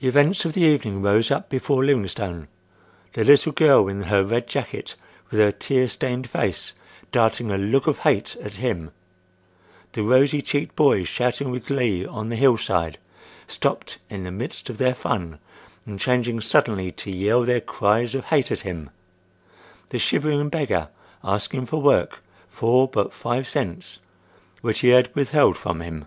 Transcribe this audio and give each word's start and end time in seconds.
The 0.00 0.08
events 0.08 0.44
of 0.44 0.52
the 0.52 0.64
evening 0.64 1.00
rose 1.00 1.30
up 1.30 1.48
before 1.48 1.82
Livingstone—the 1.82 3.24
little 3.24 3.52
girl 3.52 3.88
in 3.88 4.02
her 4.02 4.22
red 4.22 4.46
jacket, 4.48 4.96
with 5.30 5.40
her 5.40 5.50
tear 5.50 5.88
stained 5.88 6.28
face, 6.28 6.74
darting 7.10 7.50
a 7.50 7.56
look 7.56 7.86
of 7.86 8.00
hate 8.00 8.36
at 8.42 8.56
him; 8.56 8.90
the 9.94 10.02
rosy 10.02 10.42
cheeked 10.42 10.76
boys 10.76 11.08
shouting 11.08 11.50
with 11.50 11.64
glee 11.64 12.04
on 12.04 12.28
the 12.28 12.36
hillside, 12.36 12.98
stopped 13.46 13.96
in 14.10 14.24
the 14.24 14.30
midst 14.30 14.68
of 14.68 14.76
their 14.76 14.94
fun, 14.94 15.38
and 15.86 15.98
changing 15.98 16.42
suddenly 16.42 16.92
to 16.92 17.10
yell 17.10 17.42
their 17.44 17.62
cries 17.62 18.14
of 18.14 18.26
hate 18.26 18.52
at 18.52 18.60
him; 18.60 18.90
the 19.88 19.98
shivering 19.98 20.50
beggar 20.50 20.90
asking 21.24 21.64
for 21.64 21.80
work,—for 21.80 22.88
but 22.88 23.14
five 23.14 23.48
cents, 23.48 24.00
which 24.60 24.80
he 24.80 24.88
had 24.88 25.08
withheld 25.14 25.56
from 25.56 25.80
him. 25.80 26.04